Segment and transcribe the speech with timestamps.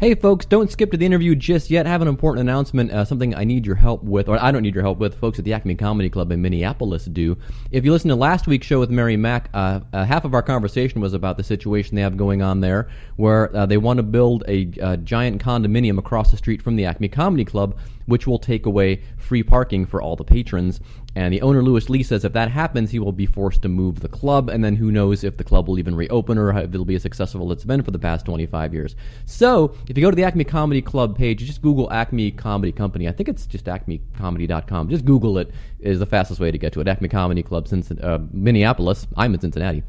[0.00, 1.86] Hey, folks, don't skip to the interview just yet.
[1.86, 4.62] I have an important announcement, uh, something I need your help with, or I don't
[4.62, 5.20] need your help with.
[5.20, 7.36] Folks at the Acme Comedy Club in Minneapolis do.
[7.70, 10.42] If you listen to last week's show with Mary Mack, uh, uh, half of our
[10.42, 14.02] conversation was about the situation they have going on there, where uh, they want to
[14.02, 17.76] build a, a giant condominium across the street from the Acme Comedy Club,
[18.10, 20.80] which will take away free parking for all the patrons.
[21.16, 23.98] And the owner, Louis Lee, says if that happens, he will be forced to move
[23.98, 26.84] the club, and then who knows if the club will even reopen or if it'll
[26.84, 28.94] be as successful as it's been for the past 25 years.
[29.24, 33.08] So, if you go to the Acme Comedy Club page, just Google Acme Comedy Company.
[33.08, 34.88] I think it's just acmecomedy.com.
[34.88, 36.86] Just Google it is the fastest way to get to it.
[36.86, 39.06] Acme Comedy Club, Cincinnati, uh, Minneapolis.
[39.16, 39.82] I'm in Cincinnati.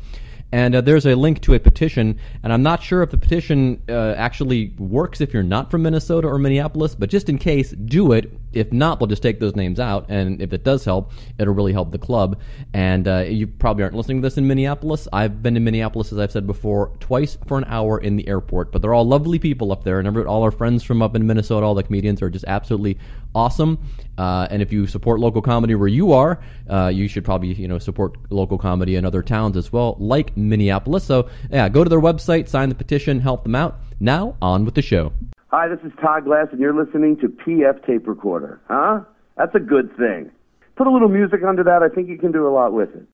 [0.51, 3.81] And uh, there's a link to a petition, and I'm not sure if the petition
[3.87, 8.11] uh, actually works if you're not from Minnesota or Minneapolis, but just in case, do
[8.11, 8.31] it.
[8.51, 11.71] If not, we'll just take those names out, and if it does help, it'll really
[11.71, 12.37] help the club.
[12.73, 15.07] And uh, you probably aren't listening to this in Minneapolis.
[15.13, 18.73] I've been to Minneapolis, as I've said before, twice for an hour in the airport,
[18.73, 21.65] but they're all lovely people up there, and all our friends from up in Minnesota,
[21.65, 22.97] all the comedians are just absolutely
[23.35, 23.79] awesome.
[24.18, 27.68] Uh, and if you support local comedy where you are, uh, you should probably you
[27.68, 31.04] know support local comedy in other towns as well, like Minneapolis.
[31.04, 33.79] So yeah, go to their website, sign the petition, help them out.
[33.99, 35.13] Now on with the show.
[35.49, 38.62] Hi, this is Todd Glass, and you're listening to PF Tape Recorder.
[38.70, 39.01] Huh?
[39.38, 40.32] That's a good thing.
[40.77, 41.84] Put a little music under that.
[41.84, 43.05] I think you can do a lot with it.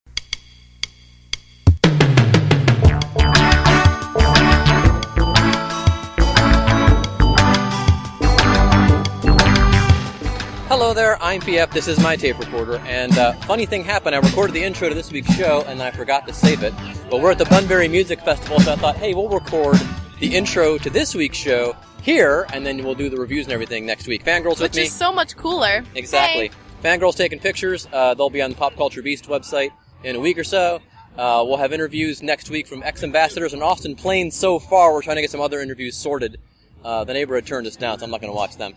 [11.08, 11.72] There, I'm PF.
[11.72, 12.76] This is my tape recorder.
[12.80, 14.14] And uh, funny thing happened.
[14.14, 16.74] I recorded the intro to this week's show, and I forgot to save it.
[17.10, 19.80] But we're at the Bunbury Music Festival, so I thought, hey, we'll record
[20.20, 23.86] the intro to this week's show here, and then we'll do the reviews and everything
[23.86, 24.22] next week.
[24.22, 24.82] Fangirls with me.
[24.82, 25.82] Which is so much cooler.
[25.94, 26.48] Exactly.
[26.48, 26.54] Hey.
[26.84, 27.88] Fangirls taking pictures.
[27.90, 29.70] Uh, they'll be on the Pop Culture Beast website
[30.04, 30.82] in a week or so.
[31.16, 34.36] Uh, we'll have interviews next week from X Ambassadors in Austin Plains.
[34.36, 36.36] So far, we're trying to get some other interviews sorted.
[36.84, 38.74] Uh, the neighborhood turned us down, so I'm not going to watch them.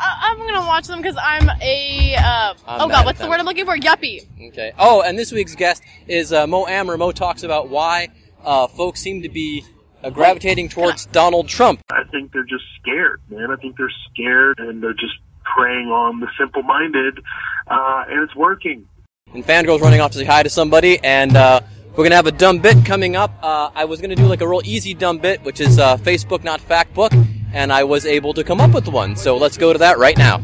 [0.00, 3.40] Uh, I'm gonna watch them because I'm a uh, I'm oh god, what's the word
[3.40, 3.76] I'm looking for?
[3.76, 4.26] Yuppie.
[4.48, 4.72] Okay.
[4.78, 6.96] Oh, and this week's guest is uh, Mo Amer.
[6.96, 8.08] Mo talks about why
[8.44, 9.64] uh, folks seem to be
[10.04, 11.80] uh, gravitating towards Donald Trump.
[11.90, 13.50] I think they're just scared, man.
[13.50, 15.14] I think they're scared and they're just
[15.56, 17.18] preying on the simple minded,
[17.66, 18.86] uh, and it's working.
[19.34, 21.60] And Fangirl's running off to say hi to somebody, and uh,
[21.96, 23.32] we're gonna have a dumb bit coming up.
[23.42, 26.44] Uh, I was gonna do like a real easy dumb bit, which is uh, Facebook,
[26.44, 27.12] not fact book,
[27.52, 29.16] and I was able to come up with one.
[29.16, 30.42] So let's go to that right now.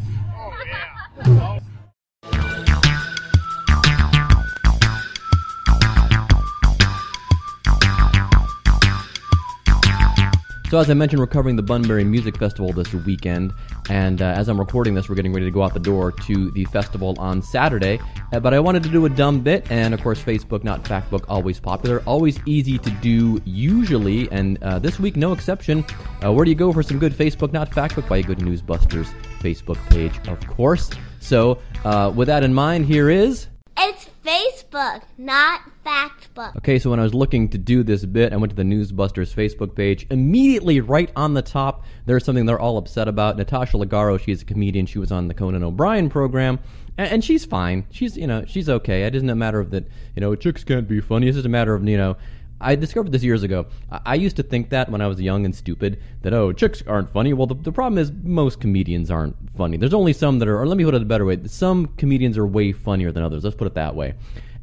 [10.70, 13.52] So as I mentioned, we're covering the Bunbury Music Festival this weekend,
[13.90, 16.50] and uh, as I'm recording this, we're getting ready to go out the door to
[16.52, 18.00] the festival on Saturday.
[18.32, 21.24] Uh, but I wanted to do a dumb bit, and of course, Facebook, not Factbook,
[21.28, 25.84] always popular, always easy to do, usually, and uh, this week no exception.
[26.24, 28.08] Uh, where do you go for some good Facebook, not Factbook?
[28.08, 29.08] Why you go to Newsbusters
[29.40, 30.90] Facebook page, of course.
[31.20, 33.48] So uh, with that in mind, here is.
[33.76, 36.56] It's Facebook, not Factbook.
[36.56, 39.34] Okay, so when I was looking to do this bit, I went to the Newsbusters
[39.34, 40.06] Facebook page.
[40.10, 43.36] Immediately, right on the top, there's something they're all upset about.
[43.36, 44.86] Natasha Leggero, she's a comedian.
[44.86, 46.58] She was on the Conan O'Brien program,
[46.96, 47.86] and, and she's fine.
[47.90, 49.02] She's, you know, she's okay.
[49.02, 49.84] It isn't a matter of that,
[50.16, 51.28] you know, chicks can't be funny.
[51.28, 52.16] It's just a matter of, you know,
[52.64, 53.66] I discovered this years ago.
[53.90, 57.12] I, used to think that when I was young and stupid, that, oh, chicks aren't
[57.12, 57.34] funny.
[57.34, 59.76] Well, the, the problem is most comedians aren't funny.
[59.76, 61.38] There's only some that are, or let me put it a better way.
[61.46, 63.44] Some comedians are way funnier than others.
[63.44, 64.14] Let's put it that way.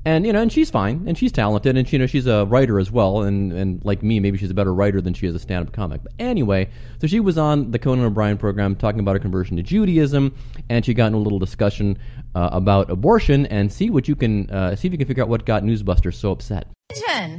[0.03, 2.45] And you know, and she's fine, and she's talented, and she, you know, she's a
[2.45, 5.35] writer as well, and and like me, maybe she's a better writer than she is
[5.35, 6.01] a stand-up comic.
[6.01, 6.69] But anyway,
[6.99, 10.33] so she was on the Conan O'Brien program talking about her conversion to Judaism,
[10.69, 11.99] and she got in a little discussion
[12.33, 15.29] uh, about abortion, and see what you can uh, see if you can figure out
[15.29, 16.67] what got Newsbusters so upset.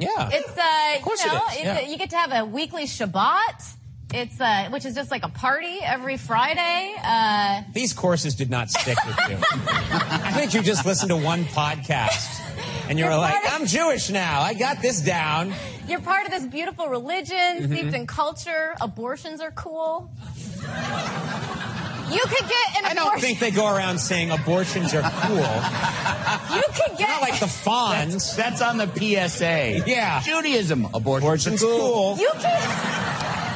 [0.01, 0.31] Yeah.
[0.33, 0.73] It's uh,
[1.03, 1.81] course you it know, is, it's, yeah.
[1.81, 3.77] you get to have a weekly Shabbat.
[4.15, 6.95] It's uh, which is just like a party every Friday.
[7.03, 9.37] Uh, These courses did not stick with you.
[9.41, 12.41] I think you just listened to one podcast
[12.89, 14.41] and you were You're like, of- I'm Jewish now.
[14.43, 15.55] I got this down.
[15.89, 17.73] you're part of this beautiful religion Mm-hmm.
[17.73, 18.75] steeped in culture.
[18.81, 20.11] Abortions are cool.
[22.13, 23.21] You could get an I don't abortion.
[23.21, 25.37] think they go around saying abortions are cool.
[26.57, 28.37] you could get Not like the Fonz.
[28.37, 29.85] That's on the PSA.
[29.87, 30.21] Yeah.
[30.21, 30.85] Judaism.
[30.93, 32.19] Abortions, Abortion's cool.
[32.19, 33.12] You can.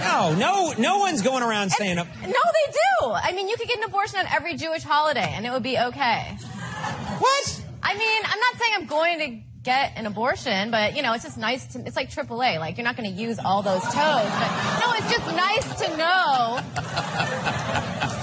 [0.06, 3.10] No, no, no one's going around saying, No, they do.
[3.12, 5.78] I mean, you could get an abortion on every Jewish holiday, and it would be
[5.78, 6.36] okay.
[7.18, 7.62] what?
[7.82, 11.24] I mean, I'm not saying I'm going to get an abortion, but you know, it's
[11.24, 11.80] just nice to.
[11.84, 12.58] It's like AAA.
[12.58, 14.50] Like you're not going to use all those toes, but
[14.80, 16.60] no, it's just nice to know.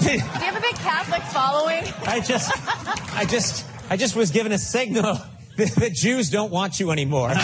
[0.00, 1.84] Do you have a big Catholic following?
[2.06, 2.50] I just,
[3.14, 5.18] I just, I just was given a signal
[5.56, 7.30] that the Jews don't want you anymore.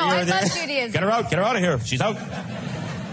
[0.00, 0.92] no, I love Judaism.
[0.92, 1.30] Get her out.
[1.30, 1.78] Get her out of here.
[1.80, 2.16] She's out.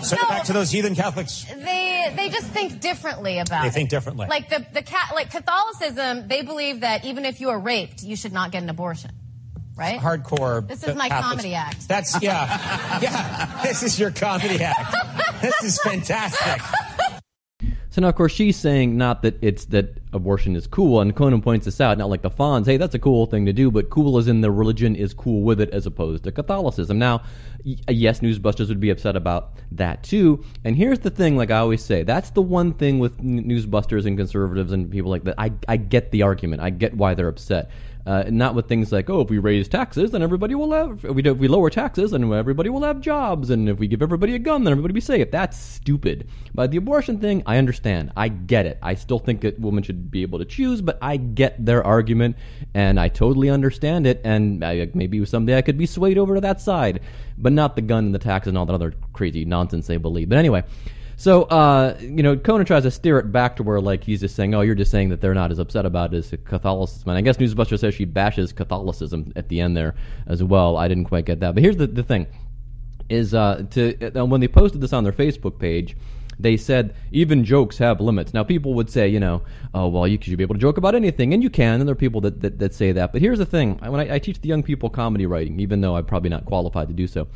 [0.03, 0.29] Send her No.
[0.29, 1.45] back to those heathen Catholics.
[1.45, 3.73] They they just think differently about They it.
[3.73, 4.27] think differently.
[4.27, 8.15] Like the the cat like Catholicism, they believe that even if you are raped, you
[8.15, 9.11] should not get an abortion.
[9.75, 9.99] Right?
[9.99, 10.65] Hardcore.
[10.67, 11.29] This is my Catholics.
[11.41, 11.87] comedy act.
[11.89, 13.61] That's yeah, yeah.
[13.63, 14.95] This is your comedy act.
[15.41, 16.61] This is fantastic.
[17.89, 21.41] So now, of course, she's saying not that it's that abortion is cool, and Conan
[21.41, 23.89] points this out, not like the Fonz, hey, that's a cool thing to do, but
[23.89, 26.97] cool as in the religion is cool with it as opposed to Catholicism.
[26.97, 27.21] Now,
[27.63, 31.83] yes, Newsbusters would be upset about that too, and here's the thing, like I always
[31.83, 35.35] say, that's the one thing with Newsbusters and conservatives and people like that.
[35.37, 37.69] I, I get the argument, I get why they're upset.
[38.07, 41.03] Uh, not with things like, oh, if we raise taxes, then everybody will have.
[41.03, 43.87] If we, do, if we lower taxes, then everybody will have jobs, and if we
[43.87, 45.31] give everybody a gun, then everybody will be safe.
[45.31, 46.29] That's stupid.
[46.53, 48.11] But the abortion thing, I understand.
[48.15, 48.77] I get it.
[48.83, 52.35] I still think that women should be able to choose, but I get their argument,
[52.73, 54.21] and I totally understand it.
[54.23, 57.01] And I, maybe someday I could be swayed over to that side,
[57.37, 60.29] but not the gun and the taxes and all that other crazy nonsense they believe.
[60.29, 60.63] But anyway.
[61.17, 64.35] So, uh, you know, Conan tries to steer it back to where, like, he's just
[64.35, 67.07] saying, oh, you're just saying that they're not as upset about it as Catholicism.
[67.07, 69.95] And I guess Newsbuster says she bashes Catholicism at the end there
[70.27, 70.75] as well.
[70.75, 71.55] I didn't quite get that.
[71.55, 72.27] But here's the, the thing
[73.09, 75.95] is uh, to uh, when they posted this on their Facebook page,
[76.39, 78.33] they said even jokes have limits.
[78.33, 79.41] Now people would say, you know,
[79.73, 81.79] oh well, you should be able to joke about anything, and you can.
[81.79, 83.11] And there are people that, that, that say that.
[83.11, 85.95] But here's the thing: when I, I teach the young people comedy writing, even though
[85.95, 87.27] I'm probably not qualified to do so.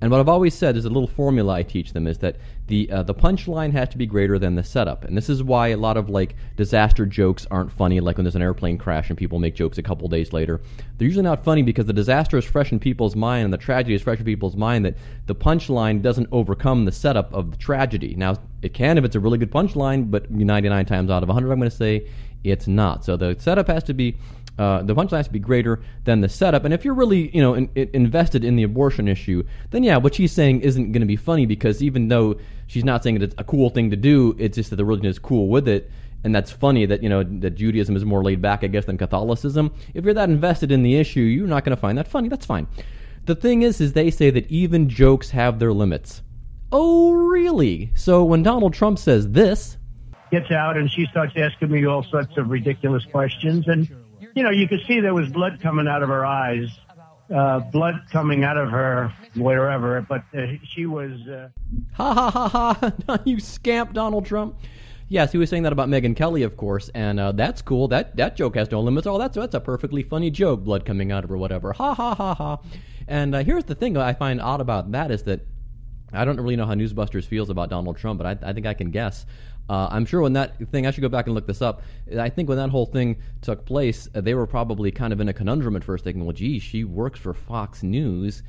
[0.00, 2.90] And what I've always said is a little formula I teach them is that the
[2.90, 5.76] uh, the punchline has to be greater than the setup, and this is why a
[5.76, 8.00] lot of like disaster jokes aren't funny.
[8.00, 10.60] Like when there's an airplane crash and people make jokes a couple days later,
[10.98, 13.94] they're usually not funny because the disaster is fresh in people's mind and the tragedy
[13.94, 14.84] is fresh in people's mind.
[14.84, 14.96] That
[15.26, 18.14] the punchline doesn't overcome the setup of the tragedy.
[18.16, 21.50] Now it can if it's a really good punchline, but 99 times out of 100,
[21.50, 22.06] I'm going to say
[22.44, 23.04] it's not.
[23.04, 24.16] So the setup has to be
[24.58, 26.64] uh, the punchline has to be greater than the setup.
[26.64, 29.96] And if you're really, you know, in, in- invested in the abortion issue, then yeah,
[29.98, 33.34] what she's saying isn't going to be funny because even though she's not saying it's
[33.38, 35.90] a cool thing to do, it's just that the religion is cool with it.
[36.24, 38.98] And that's funny that you know that Judaism is more laid back, I guess, than
[38.98, 39.72] Catholicism.
[39.94, 42.28] If you're that invested in the issue, you're not going to find that funny.
[42.28, 42.66] That's fine.
[43.26, 46.22] The thing is, is they say that even jokes have their limits.
[46.72, 47.92] Oh, really?
[47.94, 49.76] So when Donald Trump says this,
[50.30, 53.68] gets out and she starts asking me all sorts of ridiculous questions.
[53.68, 53.88] And,
[54.36, 56.68] you know, you could see there was blood coming out of her eyes,
[57.34, 60.02] uh, blood coming out of her wherever.
[60.02, 61.12] But uh, she was.
[61.26, 61.48] Uh,
[61.94, 63.18] Ha ha ha ha!
[63.24, 64.56] you scamp, Donald Trump.
[65.08, 67.88] Yes, he was saying that about Megyn Kelly, of course, and uh, that's cool.
[67.88, 69.06] That that joke has no limits.
[69.06, 70.64] Oh, that's that's a perfectly funny joke.
[70.64, 71.72] Blood coming out of her, whatever.
[71.72, 72.58] Ha ha ha ha.
[73.08, 75.40] And uh, here's the thing I find odd about that is that
[76.12, 78.74] I don't really know how Newsbusters feels about Donald Trump, but I, I think I
[78.74, 79.26] can guess.
[79.68, 81.82] Uh, I'm sure when that thing, I should go back and look this up.
[82.16, 85.28] I think when that whole thing took place, uh, they were probably kind of in
[85.28, 88.44] a conundrum at first, thinking, well, gee, she works for Fox News,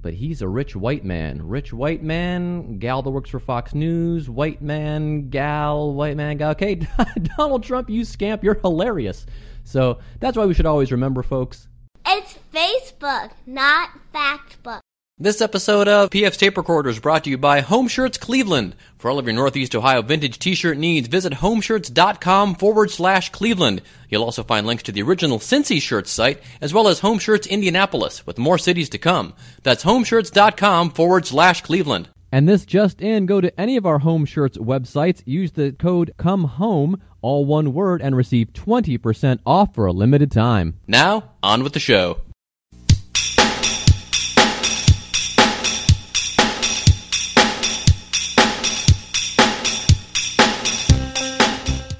[0.00, 1.46] but he's a rich white man.
[1.46, 6.52] Rich white man, gal that works for Fox News, white man, gal, white man, gal.
[6.52, 6.76] Okay,
[7.36, 9.26] Donald Trump, you scamp, you're hilarious.
[9.64, 11.68] So that's why we should always remember, folks,
[12.06, 14.80] It's Facebook, not Factbook.
[15.22, 18.74] This episode of PF's Tape Recorder is brought to you by Home Shirts Cleveland.
[18.98, 23.82] For all of your Northeast Ohio vintage t-shirt needs, visit homeshirts.com forward slash Cleveland.
[24.08, 27.46] You'll also find links to the original Cincy Shirts site, as well as Home Shirts
[27.46, 29.34] Indianapolis, with more cities to come.
[29.62, 32.08] That's homeshirts.com forward slash Cleveland.
[32.32, 36.14] And this just in, go to any of our Home Shirts websites, use the code
[36.16, 40.80] COME HOME, all one word, and receive 20% off for a limited time.
[40.88, 42.22] Now, on with the show.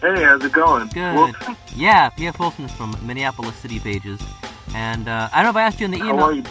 [0.02, 0.88] Hey, how's it going?
[0.88, 1.14] Good.
[1.14, 2.38] Wilson, Yeah, P.F.
[2.40, 4.20] Wilson from Minneapolis City Pages.
[4.74, 6.16] And uh, I don't know if I asked you in the email.
[6.16, 6.42] how are you?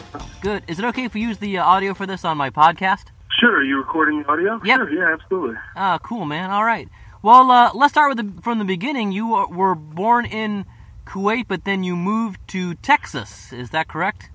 [0.42, 0.64] Good.
[0.68, 3.06] Is it okay if we use the uh, audio for this on my podcast?
[3.40, 4.60] Sure, are you recording the audio?
[4.64, 4.78] Yep.
[4.80, 5.56] Sure, yeah, absolutely.
[5.76, 6.50] Ah, cool, man.
[6.50, 6.88] All right.
[7.22, 9.12] Well, uh, let's start with the, from the beginning.
[9.12, 10.66] You were- were born in
[11.06, 13.52] Kuwait, but then you moved to Texas.
[13.52, 14.30] Is that correct?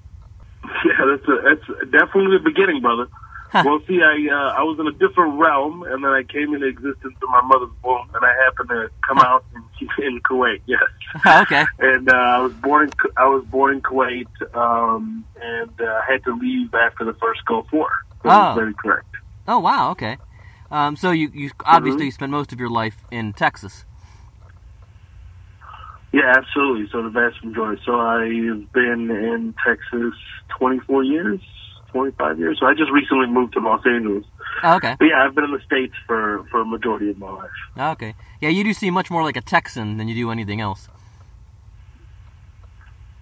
[0.85, 3.07] Yeah, that's a, that's definitely the beginning, brother.
[3.55, 6.67] Well, see, I uh, I was in a different realm, and then I came into
[6.67, 10.61] existence in my mother's womb, and I happened to come out in, in Kuwait.
[10.67, 10.83] Yes.
[11.25, 11.65] okay.
[11.79, 14.27] and uh, I was born in I was born in Kuwait,
[14.57, 17.91] um, and uh, had to leave after the first Gulf War.
[18.23, 18.29] So Oh.
[18.31, 19.07] that's very correct.
[19.49, 19.91] Oh, wow.
[19.93, 20.19] Okay.
[20.71, 23.85] Um, so you, you obviously spent most of your life in Texas.
[26.13, 26.89] Yeah, absolutely.
[26.91, 27.83] So the vast majority.
[27.85, 30.15] So I've been in Texas
[30.59, 31.41] 24 years,
[31.97, 32.59] 25 years.
[32.61, 34.25] So I just recently moved to Los Angeles.
[34.63, 34.97] Oh, okay.
[34.99, 37.51] But yeah, I've been in the states for for a majority of my life.
[37.79, 38.15] Okay.
[38.41, 40.89] Yeah, you do seem much more like a Texan than you do anything else.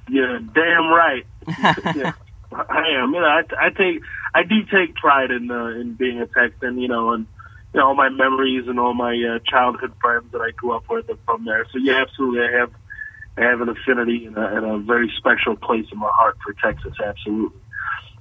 [0.09, 1.25] Yeah, damn right.
[1.97, 2.13] yeah.
[2.53, 3.15] I am.
[3.15, 4.03] You know, I, I take,
[4.35, 6.79] I do take pride in uh, in being a Texan.
[6.79, 7.27] You know, and
[7.73, 10.85] you know all my memories and all my uh, childhood friends that I grew up
[10.91, 11.67] with are from there.
[11.73, 12.73] So yeah, absolutely, I have,
[13.37, 16.55] I have an affinity and a, and a very special place in my heart for
[16.63, 16.95] Texas.
[17.05, 17.59] Absolutely.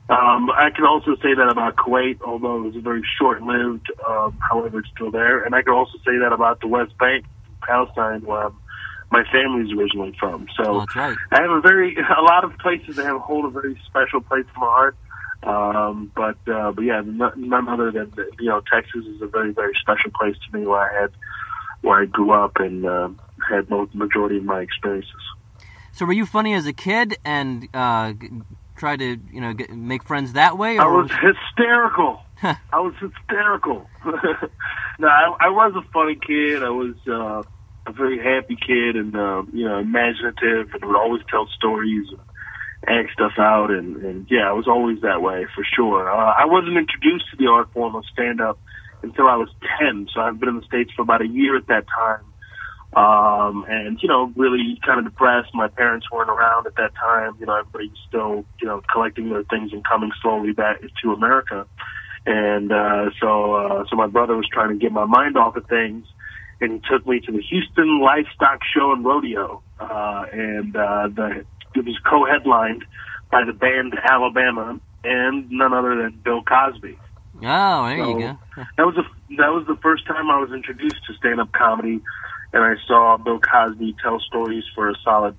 [0.09, 3.87] Um, I can also say that about Kuwait, although it was very short-lived.
[4.07, 7.25] Um, however, it's still there, and I can also say that about the West Bank,
[7.61, 8.55] Palestine, where I'm,
[9.11, 10.47] my family's originally from.
[10.57, 11.15] So right.
[11.31, 14.45] I have a very a lot of places that have hold a very special place
[14.53, 14.97] in my heart.
[15.43, 19.73] Um, but uh, but yeah, none, other than you know Texas is a very very
[19.79, 21.11] special place to me where I had
[21.81, 23.09] where I grew up and uh,
[23.49, 25.11] had the majority of my experiences.
[25.91, 28.13] So were you funny as a kid and uh,
[28.83, 30.77] try to you know get, make friends that way?
[30.77, 32.19] I Or was hysterical.
[32.43, 33.87] I was hysterical.
[34.99, 36.63] no, I, I was a funny kid.
[36.63, 37.43] I was uh,
[37.87, 42.19] a very happy kid, and uh, you know, imaginative, and would always tell stories and
[42.99, 43.71] act stuff out.
[43.71, 46.11] And, and yeah, I was always that way for sure.
[46.11, 48.59] Uh, I wasn't introduced to the art form of stand up
[49.01, 49.49] until I was
[49.79, 52.25] ten, so I've been in the states for about a year at that time.
[52.95, 55.49] Um, and, you know, really kind of depressed.
[55.53, 57.35] My parents weren't around at that time.
[57.39, 61.13] You know, everybody was still, you know, collecting their things and coming slowly back to
[61.13, 61.65] America.
[62.25, 65.65] And, uh, so, uh, so my brother was trying to get my mind off of
[65.67, 66.05] things
[66.61, 69.61] and he took me to the Houston Livestock Show and Rodeo.
[69.79, 71.45] Uh, and, uh, the,
[71.75, 72.85] it was co-headlined
[73.31, 76.97] by the band Alabama and none other than Bill Cosby.
[77.43, 78.37] oh, there you go.
[78.77, 79.03] That was the
[79.37, 81.99] that was the first time I was introduced to stand up comedy,
[82.53, 85.35] and I saw Bill Cosby tell stories for a solid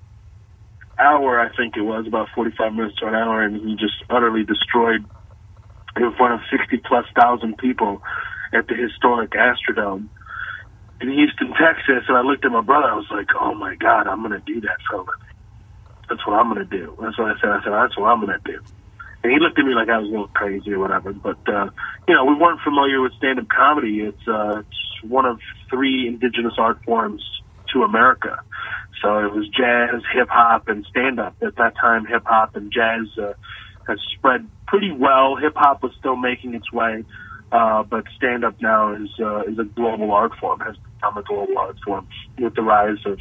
[0.99, 1.39] hour.
[1.39, 4.43] I think it was about forty five minutes to an hour, and he just utterly
[4.43, 5.05] destroyed
[5.95, 8.01] in front of sixty plus thousand people
[8.53, 10.09] at the historic Astrodome
[11.01, 12.03] in Houston, Texas.
[12.07, 12.87] And I looked at my brother.
[12.87, 15.13] I was like, "Oh my God, I'm going to do that for a living.
[16.09, 17.49] That's what I'm going to do." That's what I said.
[17.49, 18.59] I said, "That's what I'm going to do."
[19.25, 21.11] And he looked at me like I was little crazy or whatever.
[21.11, 21.71] But, uh,
[22.07, 24.01] you know, we weren't familiar with stand-up comedy.
[24.01, 27.23] It's, uh, it's one of three indigenous art forms
[27.73, 28.39] to America.
[29.01, 31.37] So it was jazz, hip hop, and stand-up.
[31.41, 33.33] At that time, hip hop and jazz, uh,
[33.87, 35.37] has spread pretty well.
[35.37, 37.03] Hip hop was still making its way.
[37.51, 41.57] Uh, but stand-up now is, uh, is a global art form, has become a global
[41.57, 43.17] art form with the rise of,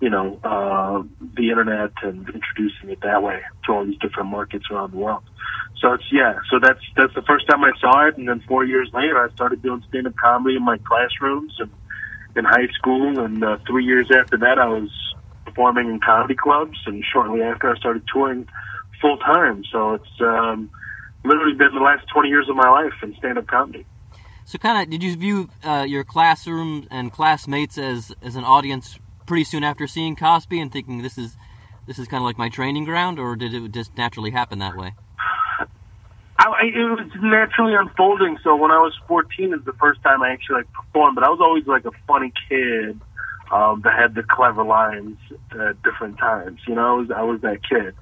[0.00, 1.02] you know, uh,
[1.36, 5.22] the internet and introducing it that way to all these different markets around the world.
[5.78, 6.38] So it's yeah.
[6.50, 9.32] So that's that's the first time I saw it, and then four years later, I
[9.34, 11.70] started doing stand-up comedy in my classrooms and
[12.36, 14.90] in high school, and uh, three years after that, I was
[15.44, 18.46] performing in comedy clubs, and shortly after, I started touring
[19.00, 19.64] full time.
[19.72, 20.70] So it's um,
[21.24, 23.84] literally been the last twenty years of my life in stand-up comedy.
[24.44, 28.98] So kind of did you view uh, your classroom and classmates as as an audience
[29.30, 31.36] pretty soon after seeing Cosby and thinking this is
[31.86, 34.76] this is kind of like my training ground, or did it just naturally happen that
[34.76, 34.92] way?
[36.36, 38.38] I, it was naturally unfolding.
[38.42, 41.28] So when I was 14 is the first time I actually like performed, but I
[41.28, 43.00] was always like a funny kid
[43.52, 45.16] um, that had the clever lines
[45.52, 46.58] at different times.
[46.66, 47.94] You know, I was I was that kid.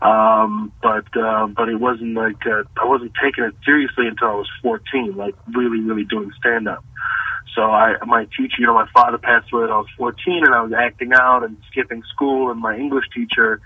[0.00, 4.34] Um, but uh, but it wasn't like uh, I wasn't taking it seriously until I
[4.34, 6.84] was 14, like really really doing stand up.
[7.54, 10.54] So I my teacher, you know, my father passed away when I was 14, and
[10.54, 13.60] I was acting out and skipping school, and my English teacher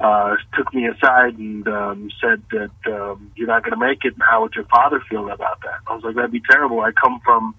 [0.00, 4.14] uh, took me aside and um, said that um, you're not going to make it.
[4.14, 5.80] And how would your father feel about that?
[5.86, 6.80] I was like, that'd be terrible.
[6.80, 7.54] I come from,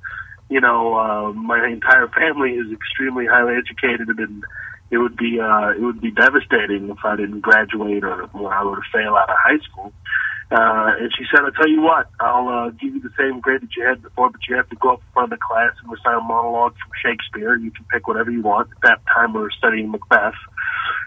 [0.49, 4.43] you know, uh, my entire family is extremely highly educated, and
[4.91, 8.63] it would be uh, it would be devastating if I didn't graduate or, or I
[8.63, 9.93] to fail out of high school.
[10.51, 13.61] Uh, and she said, I'll tell you what, I'll uh, give you the same grade
[13.61, 15.71] that you had before, but you have to go up in front of the class
[15.81, 17.55] and recite a monologue from Shakespeare.
[17.55, 18.69] You can pick whatever you want.
[18.69, 20.35] At that time, we were studying Macbeth.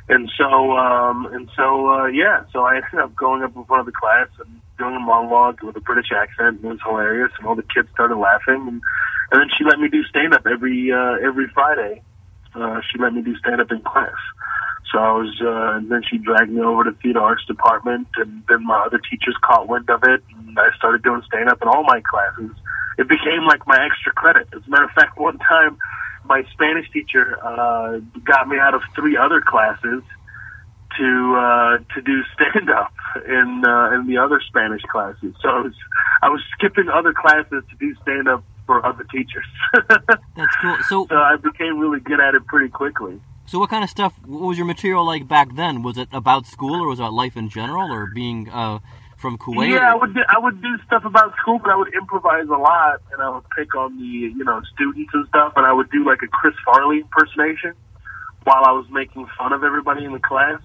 [0.08, 3.80] And so, um, and so, uh, yeah, so I ended up going up in front
[3.80, 6.60] of the class and doing a monologue with a British accent.
[6.60, 8.64] And it was hilarious, and all the kids started laughing.
[8.64, 8.80] And,
[9.30, 12.02] and then she let me do stand up every uh, every Friday.
[12.54, 14.14] Uh, she let me do stand up in class.
[14.92, 18.06] So I was, uh, and then she dragged me over to the theater arts department,
[18.16, 21.61] and then my other teachers caught wind of it, and I started doing stand up
[21.62, 22.50] in all my classes.
[22.96, 24.46] It became like my extra credit.
[24.54, 25.78] As a matter of fact, one time
[26.25, 30.02] my Spanish teacher uh, got me out of three other classes
[30.96, 32.92] to uh, to do stand up
[33.26, 35.34] in uh, in the other Spanish classes.
[35.42, 35.75] So I was
[36.23, 39.47] I was skipping other classes to do stand up for other teachers.
[40.37, 40.76] That's cool.
[40.88, 43.21] So so I became really good at it pretty quickly.
[43.47, 44.14] so what kind of stuff?
[44.25, 45.83] What was your material like back then?
[45.83, 48.78] Was it about school, or was it about life in general, or being uh,
[49.16, 49.71] from Kuwait?
[49.71, 52.59] Yeah, I would do, I would do stuff about school, but I would improvise a
[52.59, 55.90] lot, and I would pick on the you know students and stuff, and I would
[55.90, 57.75] do like a Chris Farley impersonation
[58.44, 60.61] while I was making fun of everybody in the class.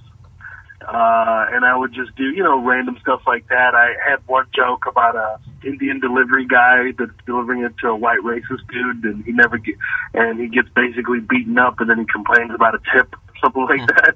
[0.81, 3.75] Uh, and I would just do, you know, random stuff like that.
[3.75, 8.19] I had one joke about a Indian delivery guy that's delivering it to a white
[8.23, 9.75] racist dude, and he never get,
[10.13, 13.85] and he gets basically beaten up, and then he complains about a tip, something like
[13.87, 14.15] that.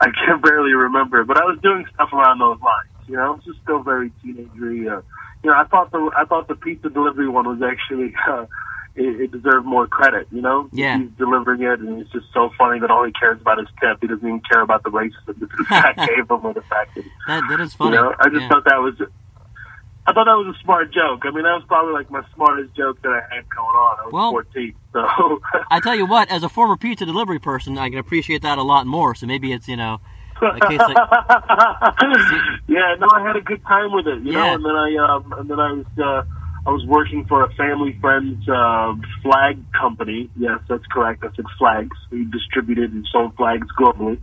[0.00, 2.88] I can barely remember, but I was doing stuff around those lines.
[3.06, 4.90] You know, it's just still very teenagery.
[4.90, 5.02] Uh,
[5.42, 8.14] you know, I thought the I thought the pizza delivery one was actually.
[8.28, 8.46] Uh,
[8.98, 10.68] it, it deserved more credit, you know?
[10.72, 10.98] Yeah.
[10.98, 13.98] He's delivering it, and it's just so funny that all he cares about is tip.
[14.00, 16.94] He doesn't even care about the racism that the guy gave him or the fact
[16.96, 17.96] that, That that is funny.
[17.96, 18.14] you know?
[18.18, 18.48] I just Yeah.
[18.48, 18.94] thought that was,
[20.06, 21.20] I thought that was a smart joke.
[21.24, 23.98] I mean, that was probably like my smartest joke that I had going on.
[24.00, 25.40] I was Well- 14, so.
[25.70, 28.62] I tell you what, as a former pizza delivery person, I can appreciate that a
[28.62, 29.14] lot more.
[29.14, 30.00] So maybe it's you know,
[30.40, 30.96] a case like
[32.68, 34.54] yeah, no, I had a good time with it, you know.
[34.54, 36.22] And then I, um, and then I was, uh,
[36.68, 38.92] I was working for a family friend's uh,
[39.24, 40.28] flag company.
[40.36, 41.24] Yes, that's correct.
[41.24, 41.96] I said flags.
[42.12, 44.20] We distributed and sold flags globally.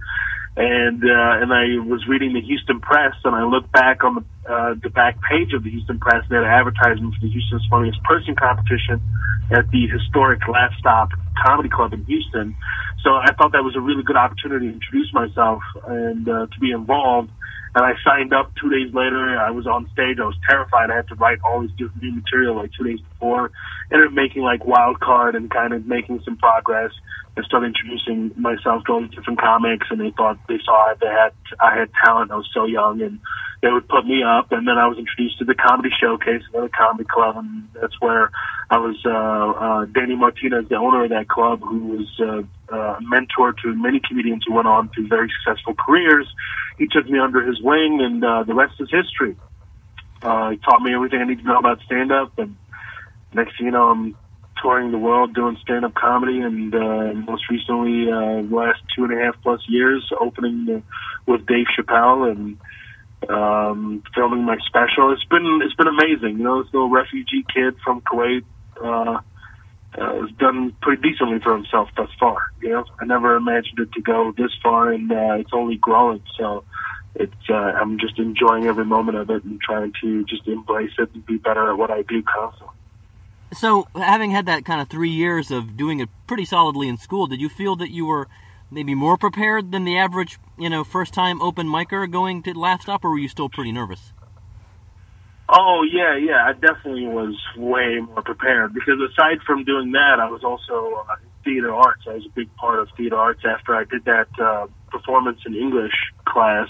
[0.55, 4.23] And uh, and I was reading the Houston Press, and I looked back on the
[4.45, 6.21] uh, the back page of the Houston Press.
[6.21, 9.01] and They had an advertisement for the Houston's Funniest Person competition
[9.49, 12.55] at the historic Laugh Stop Comedy Club in Houston.
[13.05, 16.59] So I thought that was a really good opportunity to introduce myself and uh, to
[16.59, 17.29] be involved.
[17.75, 19.37] And I signed up two days later.
[19.37, 20.17] I was on stage.
[20.17, 20.89] I was terrified.
[20.89, 21.71] I had to write all this
[22.01, 23.51] new material like two days before.
[23.91, 26.91] Ended up making like wild card and kind of making some progress.
[27.37, 31.05] I started introducing myself to all these different comics, and they thought they saw they
[31.05, 32.31] had I had talent.
[32.31, 33.19] I was so young, and
[33.65, 34.51] they would put me up.
[34.51, 38.29] And then I was introduced to the comedy showcase, another comedy club, and that's where
[38.69, 38.95] I was.
[39.03, 43.53] Uh, uh, Danny Martinez, the owner of that club, who was uh, uh, a mentor
[43.63, 46.27] to many comedians who went on to very successful careers.
[46.77, 49.35] He took me under his wing, and uh, the rest is history.
[50.21, 52.55] Uh, he taught me everything I need to know about stand up, and
[53.33, 54.15] next thing you know, I'm
[54.61, 59.13] touring the world doing stand up comedy, and uh, most recently, uh, last two and
[59.13, 60.81] a half plus years, opening uh,
[61.25, 62.57] with Dave Chappelle and
[63.29, 65.13] um, filming my special.
[65.13, 66.37] It's been it's been amazing.
[66.37, 68.43] You know, this little refugee kid from Kuwait.
[68.81, 69.19] Uh,
[69.97, 72.51] uh, has done pretty decently for himself thus far.
[72.61, 76.21] You know, I never imagined it to go this far, and uh, it's only growing.
[76.37, 76.65] So,
[77.15, 81.11] it's uh, I'm just enjoying every moment of it and trying to just embrace it
[81.13, 82.75] and be better at what I do constantly.
[83.53, 87.27] So, having had that kind of three years of doing it pretty solidly in school,
[87.27, 88.27] did you feel that you were
[88.71, 93.05] maybe more prepared than the average, you know, first-time open micer going to Laugh Stop,
[93.05, 94.13] or were you still pretty nervous?
[95.47, 96.43] Oh yeah, yeah.
[96.43, 101.15] I definitely was way more prepared because aside from doing that, I was also uh,
[101.43, 102.01] theater arts.
[102.07, 103.41] I was a big part of theater arts.
[103.45, 105.93] After I did that uh, performance in English
[106.25, 106.67] class,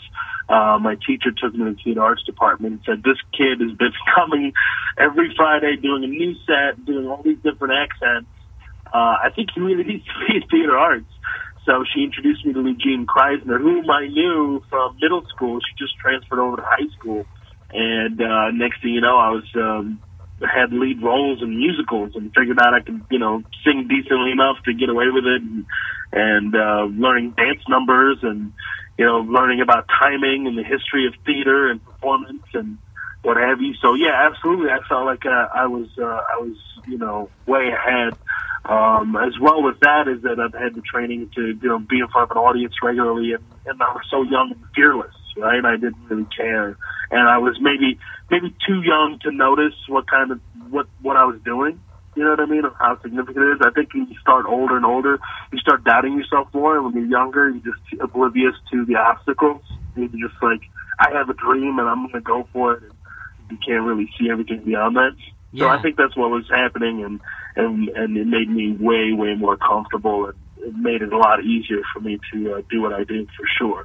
[0.49, 3.77] uh, my teacher took me to the theater arts department and said, "This kid has
[3.77, 4.51] been coming
[4.97, 8.27] every Friday, doing a new set, doing all these different accents.
[8.93, 11.07] Uh, I think he really needs to be in theater arts."
[11.65, 15.59] So she introduced me to Eugene Kreisner, whom I knew from middle school.
[15.59, 17.25] She just transferred over to high school.
[17.71, 19.99] And uh, next thing you know, I was um,
[20.41, 24.57] had lead roles in musicals and figured out I could, you know, sing decently enough
[24.65, 25.65] to get away with it, and,
[26.11, 28.53] and uh, learning dance numbers and
[28.97, 32.77] you know learning about timing and the history of theater and performance and
[33.25, 33.73] what have you.
[33.81, 37.69] So yeah, absolutely, I felt like uh, I was uh, I was you know way
[37.73, 38.15] ahead.
[38.65, 41.99] Um, as well with that is that I've had the training to you know be
[41.99, 45.63] in front of an audience regularly, and, and I was so young and fearless, right?
[45.63, 46.77] I didn't really care,
[47.11, 51.25] and I was maybe maybe too young to notice what kind of what what I
[51.25, 51.81] was doing.
[52.15, 52.63] You know what I mean?
[52.79, 53.61] How significant it is.
[53.61, 55.19] I think you start older and older,
[55.51, 56.77] you start doubting yourself more.
[56.77, 59.61] And when you're younger, you're just oblivious to the obstacles.
[59.97, 60.61] You're just like,
[60.97, 62.83] I have a dream and I'm going to go for it.
[62.83, 62.94] And
[63.49, 65.11] you can't really see everything beyond that.
[65.57, 67.21] So I think that's what was happening, and
[67.55, 71.43] and and it made me way way more comfortable, and it made it a lot
[71.43, 73.83] easier for me to uh, do what I do for sure,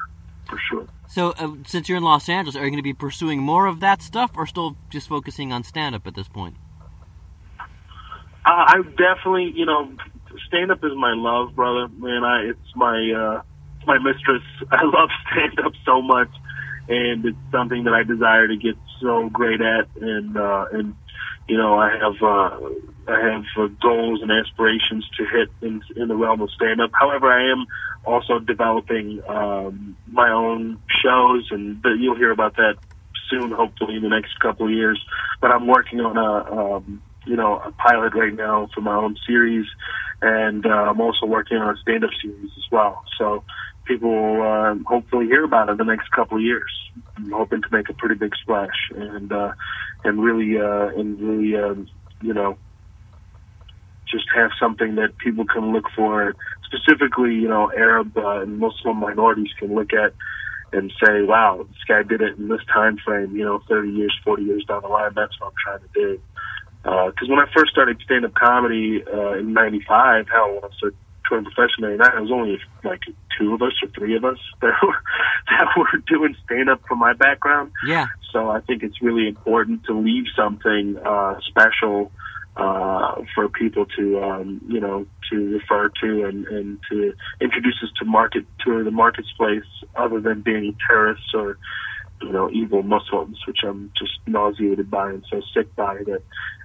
[0.49, 0.87] for sure.
[1.07, 3.81] So, uh, since you're in Los Angeles, are you going to be pursuing more of
[3.81, 6.57] that stuff, or still just focusing on stand-up at this point?
[8.45, 9.93] I, I definitely, you know,
[10.49, 11.89] stand up is my love, brother.
[11.89, 13.43] Man, I it's my uh,
[13.87, 14.43] my mistress.
[14.71, 16.31] I love stand up so much,
[16.89, 20.95] and it's something that I desire to get so great at, and uh, and
[21.49, 26.09] you know, I have uh, I have uh, goals and aspirations to hit in in
[26.09, 26.91] the realm of stand up.
[26.93, 27.67] However, I am
[28.05, 32.75] also developing um, my own shows, and but you'll hear about that
[33.29, 35.05] soon, hopefully in the next couple of years.
[35.41, 39.17] But I'm working on a um, you know a pilot right now for my own
[39.27, 39.67] series,
[40.23, 43.03] and uh, I'm also working on a stand up series as well.
[43.19, 43.43] So
[43.91, 46.71] people uh, hopefully hear about it the next couple of years.
[47.17, 49.53] I'm hoping to make a pretty big splash and uh,
[50.05, 51.89] and really uh, and really um,
[52.23, 52.57] you know
[54.09, 58.99] just have something that people can look for, specifically you know Arab uh, and Muslim
[58.99, 60.15] minorities can look at
[60.73, 64.17] and say, wow, this guy did it in this time frame, you know, 30 years,
[64.25, 65.11] 40 years down the line.
[65.17, 66.21] That's what I'm trying to do.
[66.85, 70.97] Because when I first started stand-up comedy uh, in '95, hell, when I started
[71.31, 73.01] touring professionally, that was only like
[73.39, 74.97] two of us or three of us that were
[75.49, 77.71] that were doing stand-up from my background.
[77.87, 78.07] Yeah.
[78.33, 82.13] So I think it's really important to leave something uh, special
[82.57, 87.91] uh, for people to um, you know to refer to and, and to introduce us
[88.01, 89.65] to market to the marketplace,
[89.97, 91.57] other than being terrorists or
[92.23, 96.23] you know evil Muslims, which I'm just nauseated by and so sick by that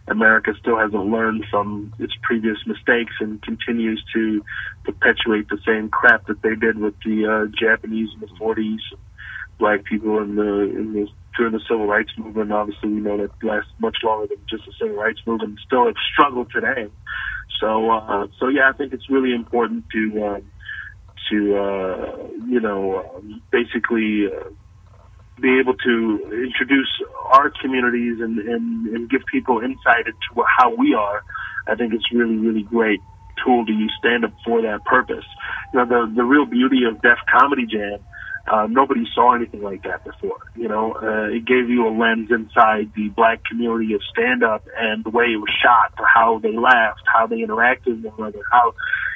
[0.07, 4.43] America still hasn't learned from its previous mistakes and continues to
[4.83, 8.77] perpetuate the same crap that they did with the uh, Japanese in the 40s,
[9.57, 12.51] black people in the in the during the civil rights movement.
[12.51, 15.59] Obviously, we know that lasts much longer than just the civil rights movement.
[15.65, 16.87] Still a struggle today.
[17.59, 20.39] So, uh, so yeah, I think it's really important to uh,
[21.31, 24.27] to uh, you know um, basically.
[24.27, 24.49] Uh,
[25.39, 26.89] be able to introduce
[27.33, 31.23] our communities and, and, and give people insight into how we are,
[31.67, 33.01] I think it's really, really great
[33.43, 35.25] tool to use stand up for that purpose.
[35.73, 37.99] You know, the, the real beauty of Def Comedy Jam,
[38.47, 40.37] uh, nobody saw anything like that before.
[40.55, 44.63] You know, uh, it gave you a lens inside the black community of stand up
[44.77, 48.43] and the way it was shot, how they laughed, how they interacted with one another,
[48.51, 48.73] how,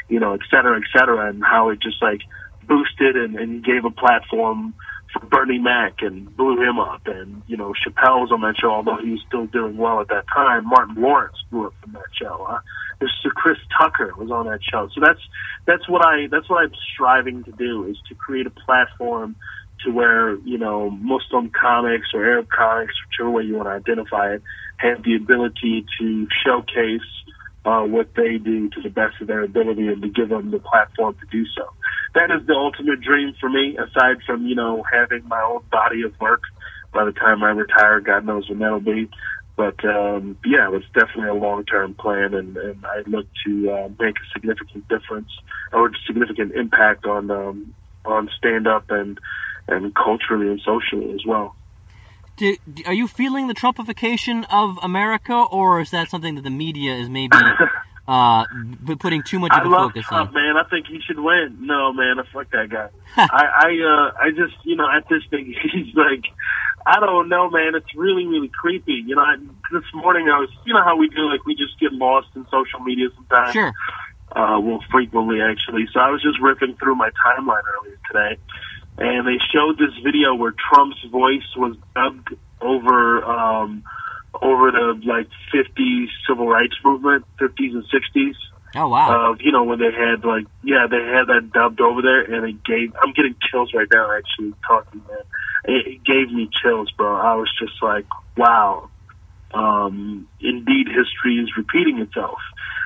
[0.10, 2.22] you know, et cetera, et cetera, and how it just like
[2.68, 4.99] boosted and, and gave a platform for
[5.30, 7.02] Bernie Mac and blew him up.
[7.06, 10.10] And, you know, Chappelle was on that show, although he was still doing well at
[10.10, 10.68] that time.
[10.68, 12.46] Martin Lawrence blew up from that show.
[12.50, 12.60] Uh,
[13.02, 13.32] Mr.
[13.34, 14.90] Chris Tucker was on that show.
[14.94, 15.22] So that's,
[15.66, 19.36] that's what I, that's what I'm striving to do is to create a platform
[19.86, 24.34] to where, you know, Muslim comics or Arab comics, whichever way you want to identify
[24.34, 24.44] it,
[24.78, 27.08] have the ability to showcase
[27.66, 30.60] uh, what they do to the best of their ability and to give them the
[30.60, 31.70] platform to do so.
[32.16, 36.02] That is the ultimate dream for me, aside from, you know, having my own body
[36.04, 36.42] of work
[36.92, 39.10] by the time I retire, God knows when that'll be.
[39.56, 44.16] But um, yeah, it's definitely a long-term plan, and, and I look to uh, make
[44.16, 45.28] a significant difference
[45.74, 49.20] or significant impact on um, on stand-up and
[49.68, 51.58] and culturally and socially as well.
[52.38, 56.96] Do, are you feeling the Trumpification of America, or is that something that the media
[56.96, 57.36] is maybe
[58.10, 58.44] uh,
[59.00, 60.34] putting too much of I a love focus Trump, on?
[60.34, 60.58] man.
[60.58, 61.60] I think he should win.
[61.62, 62.90] No, man, I fuck that guy.
[63.18, 66.26] I, I, uh, I just, you know, at this thing, he's like,
[66.88, 67.76] I don't know, man.
[67.76, 69.04] It's really, really creepy.
[69.06, 69.36] You know, I,
[69.72, 72.46] this morning I was, you know how we do, like we just get lost in
[72.46, 73.54] social media sometimes.
[73.54, 73.74] Sure.
[74.32, 75.88] Uh, well, frequently actually.
[75.94, 78.42] So I was just ripping through my timeline earlier today,
[78.98, 83.84] and they showed this video where Trump's voice was dubbed over um,
[84.42, 88.36] over the like 50s civil rights movement, 50s and 60s.
[88.76, 89.32] Oh wow!
[89.32, 92.48] Uh, you know when they had like yeah they had that dubbed over there, and
[92.48, 95.18] it gave I'm getting chills right now actually talking man.
[95.66, 97.16] It, it gave me chills, bro.
[97.16, 98.06] I was just like
[98.38, 98.90] wow.
[99.52, 102.38] Um, indeed, history is repeating itself,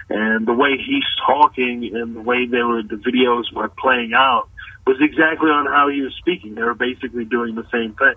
[0.10, 4.47] and the way he's talking and the way they were the videos were playing out
[4.86, 6.56] was exactly on how he was speaking.
[6.56, 8.15] They were basically doing the same thing.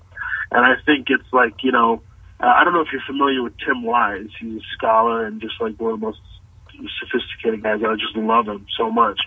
[0.50, 2.02] And I think it's like, you know,
[2.40, 4.28] uh, I don't know if you're familiar with Tim Wise.
[4.38, 6.20] He's a scholar and just like one of the most
[7.00, 7.80] sophisticated guys.
[7.82, 9.20] I just love him so much.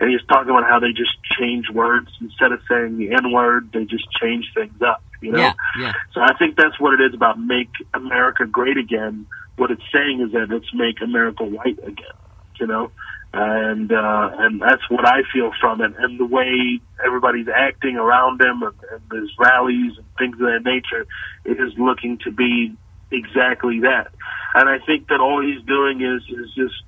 [0.00, 3.70] And he's talking about how they just change words instead of saying the N word,
[3.72, 5.38] they just change things up, you know?
[5.38, 5.92] Yeah, yeah.
[6.12, 9.26] So I think that's what it is about make America great again.
[9.56, 12.16] What it's saying is that let's make America white again,
[12.60, 12.90] you know?
[13.36, 18.40] And uh, and that's what I feel from it, and the way everybody's acting around
[18.40, 21.06] him, and, and his rallies and things of that nature,
[21.44, 22.74] it is looking to be
[23.12, 24.08] exactly that.
[24.54, 26.82] And I think that all he's doing is is just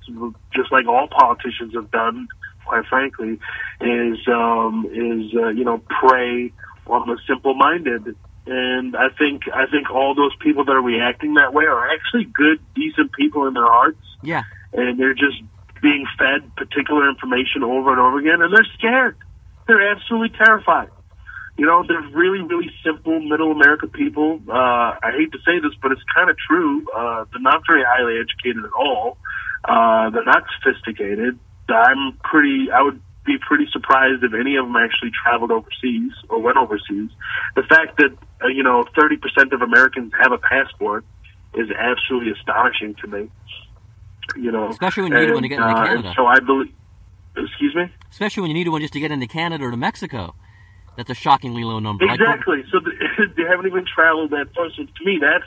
[0.55, 2.27] just like all politicians have done,
[2.65, 3.39] quite frankly,
[3.79, 6.51] is um, is uh, you know prey
[6.87, 8.15] on the simple-minded.
[8.47, 12.25] And I think I think all those people that are reacting that way are actually
[12.25, 14.41] good, decent people in their hearts, Yeah.
[14.73, 15.37] and they're just
[15.81, 19.17] being fed particular information over and over again, and they're scared.
[19.67, 20.89] They're absolutely terrified.
[21.57, 24.39] You know, they're really, really simple middle America people.
[24.47, 26.85] Uh, I hate to say this, but it's kind of true.
[26.95, 29.17] Uh, they're not very highly educated at all.
[29.65, 31.37] Uh, they're not sophisticated.
[31.67, 36.41] I'm pretty, I would be pretty surprised if any of them actually traveled overseas or
[36.41, 37.11] went overseas.
[37.55, 41.05] The fact that, uh, you know, 30% of Americans have a passport
[41.53, 43.29] is absolutely astonishing to me.
[44.35, 46.13] You know, Especially when you need one to get into uh, Canada.
[46.15, 46.73] So I believe,
[47.35, 47.91] excuse me?
[48.11, 50.35] Especially when you need one just to get into Canada or to Mexico.
[50.97, 52.03] That's a shockingly low number.
[52.05, 52.63] Exactly.
[52.71, 54.69] So th- they haven't even traveled that far.
[54.75, 55.45] So to me, that's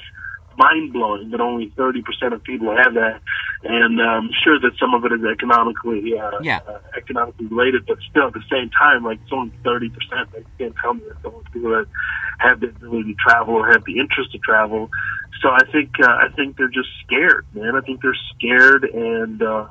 [0.57, 3.21] mind blowing that only 30% of people have that.
[3.65, 6.61] And I'm sure that some of it is economically, uh, Yeah.
[6.67, 10.31] uh, economically related, but still at the same time, like it's only 30%.
[10.33, 11.87] They can't tell me that the only people that
[12.39, 14.91] have the ability to travel or have the interest to travel.
[15.41, 17.77] So I think, uh, I think they're just scared, man.
[17.77, 19.67] I think they're scared and, uh,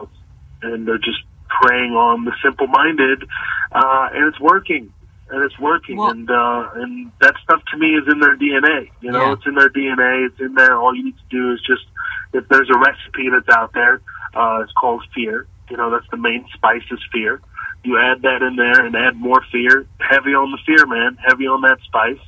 [0.62, 3.24] and they're just preying on the simple minded,
[3.72, 4.94] uh, and it's working.
[5.32, 8.92] And it's working, Well- and uh, and that stuff to me is in their DNA.
[9.02, 9.34] You know, Yeah.
[9.34, 10.26] it's in their DNA.
[10.28, 10.76] It's in there.
[10.78, 11.86] All you need to do is just
[12.34, 14.02] if there's a recipe that's out there,
[14.36, 15.48] uh, it's called fear.
[15.70, 17.40] You know, that's the main spice is fear.
[17.86, 19.88] You add that in there and add more fear.
[20.00, 21.18] Heavy on the fear, man.
[21.26, 22.20] Heavy on that spice,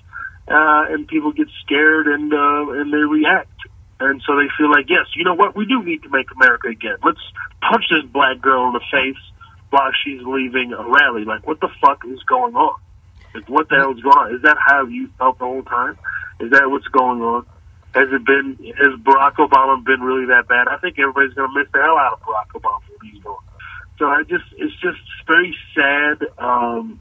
[0.48, 3.50] uh, and people get scared and uh, and they react.
[4.00, 5.56] And so they feel like, yes, you know what?
[5.56, 6.98] We do need to make America again.
[7.04, 7.22] Let's
[7.62, 9.22] punch this black girl in the face
[9.70, 11.24] while she's leaving a rally.
[11.26, 12.76] Like, what the fuck is going on?
[13.34, 14.36] Like, what the hell is going on?
[14.36, 15.98] Is that how you felt the whole time?
[16.40, 17.46] Is that what's going on?
[17.96, 18.58] Has it been?
[18.78, 20.68] Has Barack Obama been really that bad?
[20.68, 23.36] I think everybody's going to miss the hell out of Barack Obama what he's doing.
[24.00, 27.00] So I just, it's just very sad um,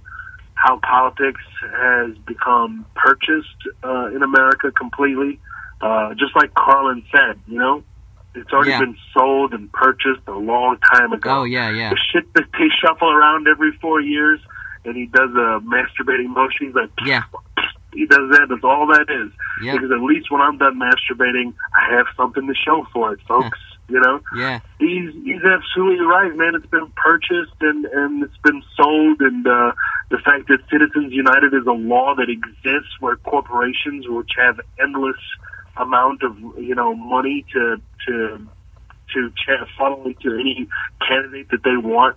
[0.55, 3.49] how politics has become purchased
[3.83, 5.41] uh, in America completely.
[5.81, 7.83] Uh, just like Carlin said, you know,
[8.35, 8.81] it's already Yeah.
[8.81, 11.91] been sold and purchased a long time ago Oh yeah, yeah.
[11.91, 14.39] the shit that they shuffle around every four years,
[14.85, 16.67] and he does a masturbating motion.
[16.67, 17.23] He's like, Yeah.
[17.93, 18.47] he does that.
[18.49, 19.31] That's all that is.
[19.63, 19.73] Yeah.
[19.75, 23.59] Because at least when I'm done masturbating, I have something to show for it, folks.
[23.89, 24.61] you know, Yeah.
[24.79, 26.55] he's he's absolutely right, man.
[26.55, 29.73] It's been purchased and and it's been sold, and uh,
[30.11, 35.21] the fact that Citizens United is a law that exists where corporations, which have endless
[35.77, 38.47] amount of you know money to to
[39.15, 40.67] to ch- funnel into any
[41.07, 42.17] candidate that they want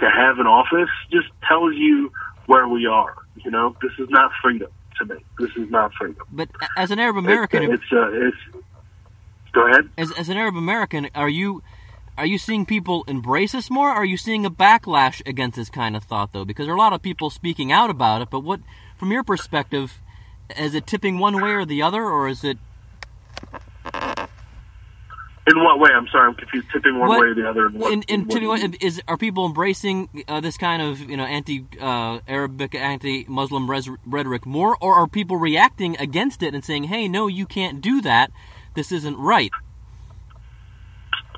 [0.00, 2.12] to have an office, just tells you
[2.46, 3.14] where we are.
[3.44, 5.20] You know, this is not freedom to me.
[5.38, 6.22] This is not freedom.
[6.32, 8.36] But as an Arab American, it's it's, uh, it's
[9.52, 9.88] go ahead.
[9.96, 11.62] as, as an Arab American, are you
[12.18, 13.90] are you seeing people embrace this more?
[13.90, 16.44] Or are you seeing a backlash against this kind of thought, though?
[16.44, 18.30] Because there are a lot of people speaking out about it.
[18.30, 18.60] But what,
[18.98, 20.00] from your perspective,
[20.56, 22.58] is it tipping one way or the other, or is it?
[25.50, 25.90] In what way?
[25.92, 26.68] I'm sorry, I'm confused.
[26.72, 27.68] Tipping one What- way or the other.
[27.70, 31.16] What, In, in tipping do one- is are people embracing uh, this kind of you
[31.16, 36.54] know anti uh, Arabic, anti Muslim res- rhetoric more, or are people reacting against it
[36.54, 38.30] and saying, "Hey, no, you can't do that.
[38.74, 39.50] This isn't right."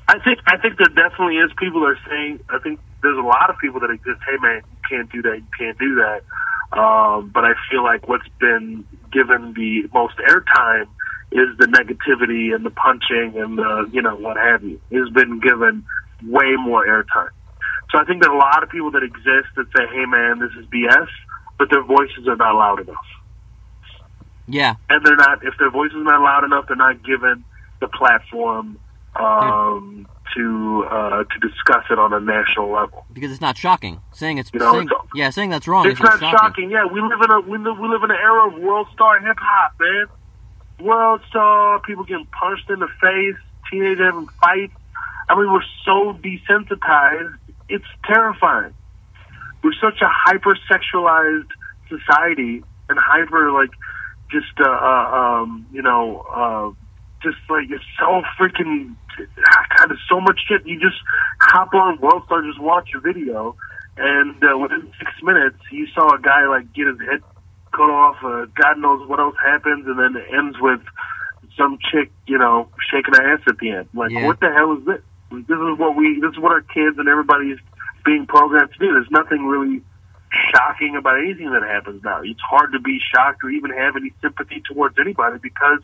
[0.07, 2.39] I think I think there definitely is people are saying.
[2.49, 4.19] I think there's a lot of people that exist.
[4.29, 5.37] Hey, man, you can't do that.
[5.37, 6.21] You can't do that.
[6.77, 10.87] Um, but I feel like what's been given the most airtime
[11.33, 14.79] is the negativity and the punching and the you know what have you.
[14.91, 15.83] Has been given
[16.25, 17.29] way more airtime.
[17.91, 20.51] So I think that a lot of people that exist that say, "Hey, man, this
[20.59, 21.07] is BS,"
[21.59, 23.05] but their voices are not loud enough.
[24.47, 27.43] Yeah, and they're not if their voice is not loud enough they're not given
[27.79, 28.77] the platform
[29.15, 34.01] um, to uh, to discuss it on a national level because it's not shocking.
[34.11, 35.87] Saying it's, You know, saying, it's- yeah, saying that's wrong.
[35.87, 36.37] it's is not shocking.
[36.37, 38.87] shocking yeah we live in a we live, we live in an era of world
[38.93, 40.07] star hip hop man
[40.83, 43.41] world star people getting punched in the face
[43.71, 44.73] teenagers having fights.
[45.29, 47.37] I mean we're so desensitized.
[47.69, 48.73] It's terrifying.
[49.63, 51.49] We're such a hyper sexualized
[51.87, 53.71] society and hyper like
[54.31, 56.71] just uh, uh um you know uh
[57.23, 60.65] just like it's so freaking God, there's so much shit.
[60.65, 60.97] You just
[61.39, 63.55] hop on World Star, just watch a video,
[63.97, 67.21] and uh, within six minutes, you saw a guy like get his head
[67.73, 68.17] cut off.
[68.23, 70.79] Uh, God knows what else happens, and then it ends with
[71.57, 73.89] some chick, you know, shaking her ass at the end.
[73.93, 74.25] Like, Yeah.
[74.25, 75.01] what the hell is this?
[75.31, 76.19] This is what we.
[76.21, 77.57] This is what our kids and everybody's
[78.05, 78.93] being programmed to do.
[78.93, 79.81] There's nothing really
[80.51, 82.21] shocking about anything that happens now.
[82.23, 85.79] It's hard to be shocked or even have any sympathy towards anybody because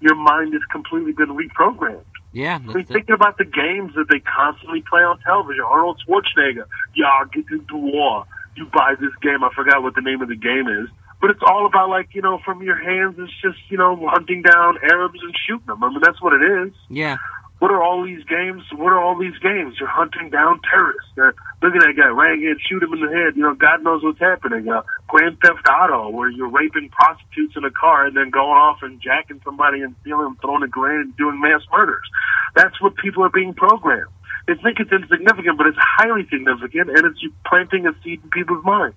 [0.00, 2.04] your mind has completely been reprogrammed.
[2.32, 5.64] Yeah, I mean, thinking about the games that they constantly play on television.
[5.64, 8.24] Arnold Schwarzenegger, y'all get into war.
[8.56, 9.42] You buy this game.
[9.42, 10.88] I forgot what the name of the game is.
[11.26, 14.42] But it's all about, like, you know, from your hands, it's just, you know, hunting
[14.42, 15.82] down Arabs and shooting them.
[15.82, 16.72] I mean, that's what it is.
[16.88, 17.16] yeah.
[17.58, 18.62] What are all these games?
[18.70, 19.74] What are all these games?
[19.80, 21.10] You're hunting down terrorists.
[21.18, 21.34] Uh,
[21.66, 23.34] look at that guy, here, shoot him in the head.
[23.34, 24.68] You know, God knows what's happening.
[24.68, 28.84] Uh, Grand Theft Auto, where you're raping prostitutes in a car and then going off
[28.86, 32.06] and jacking somebody and stealing and throwing a grenade and doing mass murders.
[32.54, 34.12] That's what people are being programmed.
[34.46, 38.62] They think it's insignificant, but it's highly significant, and it's planting a seed in people's
[38.64, 38.94] minds.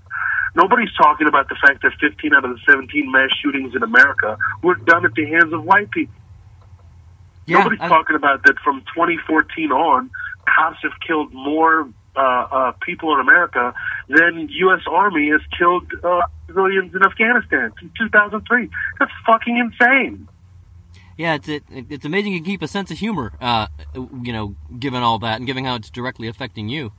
[0.55, 4.37] Nobody's talking about the fact that 15 out of the 17 mass shootings in America
[4.63, 6.13] were done at the hands of white people.
[7.45, 10.09] Yeah, Nobody's I- talking about that from 2014 on,
[10.47, 13.73] cops have killed more uh, uh, people in America
[14.07, 14.81] than U.S.
[14.89, 18.69] Army has killed uh, civilians in Afghanistan since 2003.
[18.99, 20.27] That's fucking insane.
[21.17, 24.55] Yeah, it's it, it's amazing you can keep a sense of humor, uh, you know,
[24.79, 26.93] given all that and given how it's directly affecting you.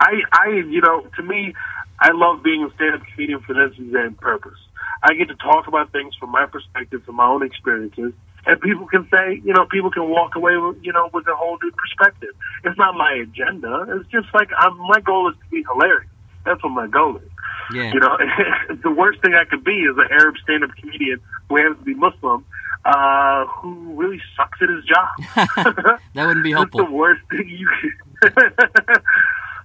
[0.00, 1.54] I, I, you know, to me,
[1.98, 4.58] I love being a stand-up comedian for this exact purpose.
[5.02, 8.12] I get to talk about things from my perspective, from my own experiences,
[8.46, 11.34] and people can say, you know, people can walk away with, you know, with a
[11.34, 12.34] whole new perspective.
[12.64, 13.86] It's not my agenda.
[13.88, 16.10] It's just like I'm, my goal is to be hilarious.
[16.44, 17.30] That's what my goal is.
[17.72, 17.92] Yeah.
[17.92, 18.18] You know,
[18.82, 21.94] the worst thing I could be is an Arab stand-up comedian who happens to be
[21.94, 22.44] Muslim,
[22.84, 25.98] uh, who really sucks at his job.
[26.14, 26.84] that wouldn't be That's helpful.
[26.84, 28.34] the worst thing you could.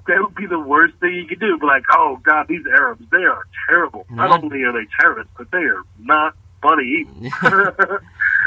[0.07, 1.57] That would be the worst thing you could do.
[1.57, 4.05] Be like, oh God, these Arabs, they are terrible.
[4.09, 7.05] Not only are they terrorists, but they are not funny.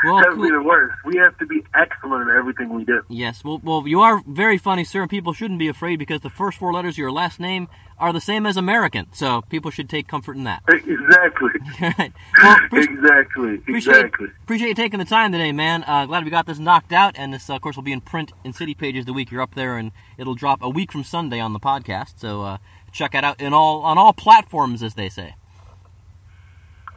[0.05, 0.45] Well, that would cool.
[0.45, 0.97] be the worst.
[1.05, 3.03] We have to be excellent in everything we do.
[3.09, 6.31] Yes, well, well, you are very funny, sir, and people shouldn't be afraid because the
[6.31, 7.69] first four letters of your last name
[8.03, 10.63] are the same as American, so people should take comfort in that.
[10.69, 11.51] Exactly.
[11.81, 12.13] right.
[12.43, 13.55] Well, appreciate, exactly.
[13.55, 14.27] appreciate, Exactly.
[14.43, 15.85] appreciate you taking the time today, man.
[15.87, 18.01] Uh, glad we got this knocked out, and this, uh, of course, will be in
[18.01, 21.05] print in City Pages the week you're up there, and it'll drop a week from
[21.05, 22.15] Sunday on the podcast.
[22.19, 22.59] So uh,
[22.91, 25.37] check it out in all on all platforms, as they say.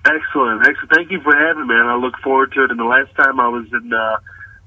[0.05, 0.67] Excellent.
[0.67, 0.91] Excellent.
[0.93, 1.85] Thank you for having me, man.
[1.85, 2.71] I look forward to it.
[2.71, 4.17] And the last time I was in uh,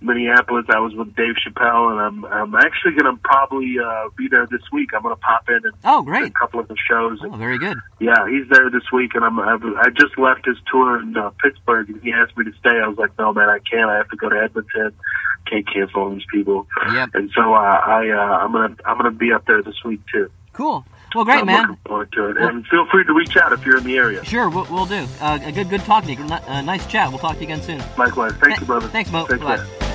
[0.01, 4.29] Minneapolis, I was with Dave Chappelle, and I'm I'm actually going to probably uh, be
[4.29, 4.91] there this week.
[4.95, 7.19] I'm going to pop in and Oh, great a couple of the shows.
[7.23, 7.79] Oh, very good.
[7.99, 11.31] Yeah, he's there this week, and I'm I've, I just left his tour in uh,
[11.43, 12.71] Pittsburgh, and he asked me to stay.
[12.71, 13.91] I was like, no, man, I can't.
[13.91, 14.93] I have to go to Edmonton.
[15.47, 16.67] Can't cancel on these people.
[16.93, 17.11] Yep.
[17.15, 20.31] And so uh, I uh, I'm gonna I'm gonna be up there this week too.
[20.53, 20.85] Cool.
[21.15, 21.63] Well, great, I'm man.
[21.63, 22.37] looking forward to it.
[22.37, 24.23] And feel free to reach out if you're in the area.
[24.25, 25.07] Sure, we'll, we'll do.
[25.21, 26.29] Uh, a good, good talking to you.
[26.31, 27.09] Uh, nice chat.
[27.09, 27.83] We'll talk to you again soon.
[27.97, 28.33] Likewise.
[28.33, 28.89] Thank you, brother.
[28.89, 29.27] Thanks, Mo.
[29.27, 29.57] Take Bye.
[29.57, 29.88] care.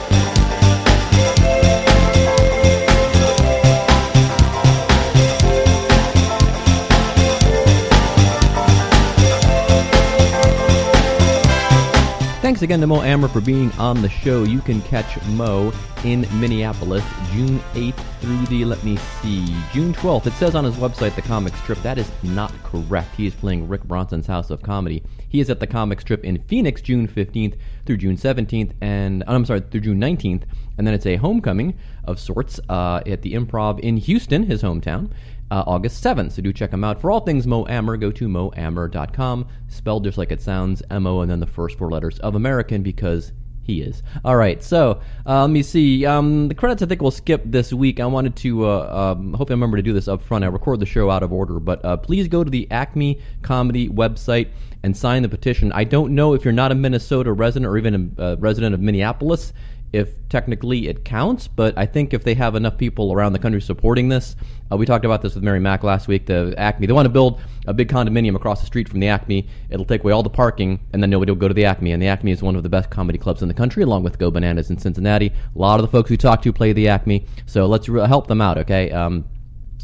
[12.43, 14.43] Thanks again to Mo Amer for being on the show.
[14.43, 15.71] You can catch Mo
[16.03, 20.27] in Minneapolis June 8th through the, let me see, June 12th.
[20.27, 21.81] It says on his website, The Comic Strip.
[21.83, 23.15] That is not correct.
[23.15, 25.01] He is playing Rick Bronson's House of Comedy.
[25.29, 29.35] He is at The Comic Strip in Phoenix June 15th through June 17th, and, oh,
[29.35, 30.43] I'm sorry, through June 19th.
[30.77, 35.11] And then it's a homecoming of sorts uh, at the Improv in Houston, his hometown
[35.53, 36.31] uh, August 7th.
[36.31, 36.99] So do check him out.
[36.99, 41.29] For all things Mo Amer, go to moamer.com, spelled just like it sounds, M-O, and
[41.29, 44.03] then the first four letters of American because he is.
[44.23, 46.05] All right, so uh, let me see.
[46.05, 47.99] Um, the credits I think we'll skip this week.
[47.99, 50.43] I wanted to, uh, um, hope I remember to do this up front.
[50.43, 53.89] I record the show out of order, but uh, please go to the Acme Comedy
[53.89, 54.49] website
[54.83, 55.71] and sign the petition.
[55.71, 58.81] I don't know if you're not a Minnesota resident or even a uh, resident of
[58.81, 59.53] Minneapolis
[59.93, 63.61] if technically it counts, but I think if they have enough people around the country
[63.61, 64.35] supporting this,
[64.71, 66.25] uh, we talked about this with Mary Mack last week.
[66.25, 69.47] The Acme, they want to build a big condominium across the street from the Acme.
[69.69, 71.91] It'll take away all the parking, and then nobody will go to the Acme.
[71.91, 74.17] And the Acme is one of the best comedy clubs in the country, along with
[74.17, 75.27] Go Bananas in Cincinnati.
[75.27, 78.25] A lot of the folks we talk to play the Acme, so let's re- help
[78.27, 78.89] them out, okay?
[78.89, 79.25] Um,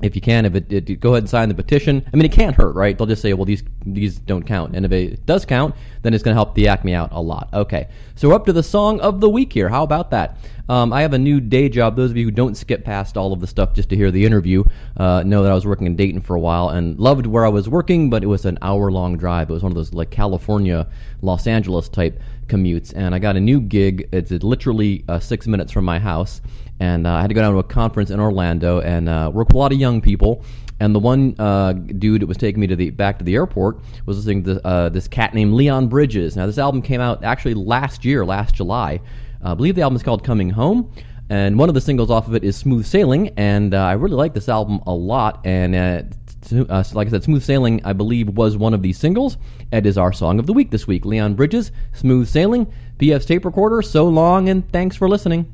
[0.02, 2.04] if you can, if it, it, go ahead and sign the petition.
[2.12, 2.98] I mean, it can't hurt, right?
[2.98, 6.24] They'll just say, well, these these don't count, and if it does count, then it's
[6.24, 7.50] going to help the Acme out a lot.
[7.54, 9.70] Okay, so we're up to the song of the week here.
[9.70, 10.38] How about that?
[10.68, 11.96] Um, I have a new day job.
[11.96, 14.26] Those of you who don't skip past all of the stuff just to hear the
[14.26, 14.64] interview
[14.98, 17.50] uh, know that I was working in Dayton for a while and loved where I
[17.50, 19.50] was working, but it was an hour long drive.
[19.50, 20.88] It was one of those like California,
[21.22, 24.10] Los Angeles type commutes, and I got a new gig.
[24.12, 26.42] It's literally uh, six minutes from my house
[26.80, 29.50] and uh, I had to go down to a conference in Orlando and uh, work
[29.50, 30.44] with a lot of young people.
[30.80, 33.80] And the one uh, dude that was taking me to the back to the airport
[34.06, 36.36] was listening to uh, this cat named Leon Bridges.
[36.36, 39.02] Now, this album came out actually last year, last July.
[39.44, 40.92] Uh, I believe the album is called Coming Home.
[41.30, 43.30] And one of the singles off of it is Smooth Sailing.
[43.38, 45.42] And uh, I really like this album a lot.
[45.46, 46.04] And uh,
[46.52, 49.38] uh, like I said, Smooth Sailing, I believe, was one of these singles.
[49.72, 51.06] It is our song of the week this week.
[51.06, 53.82] Leon Bridges, Smooth Sailing, BF's tape recorder.
[53.82, 55.46] So long, and thanks for listening.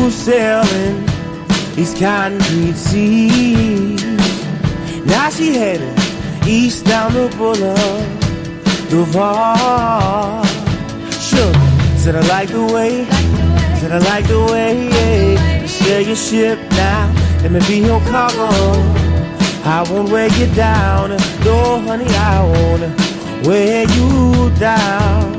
[0.00, 1.06] Smooth sailing
[1.74, 4.02] these concrete seas.
[5.04, 5.96] Now she heading
[6.46, 7.76] east down the boulevard.
[11.12, 11.54] Sure,
[11.96, 13.04] said I like the way,
[13.78, 17.12] said I like the way you sail your ship now.
[17.42, 18.48] Let me be your cargo.
[19.62, 21.10] I won't wear you down,
[21.44, 25.29] no honey, I won't wear you down.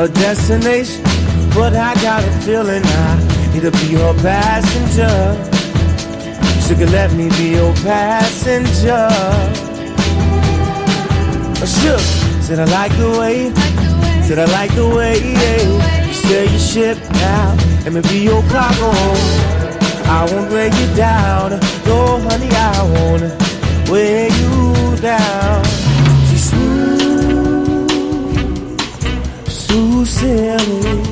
[0.00, 1.02] Her destination,
[1.52, 5.12] but I got a feeling I need to be her passenger.
[6.64, 9.08] She could let me be your passenger.
[11.60, 12.00] Oh, Shook,
[12.40, 13.52] said I like the way,
[14.22, 16.06] said I like the way yeah.
[16.06, 17.54] you sail your ship now.
[17.84, 18.92] Let me be your cargo.
[20.08, 25.89] I won't weigh you down, no honey, I won't weigh you down.
[30.20, 31.09] Smooth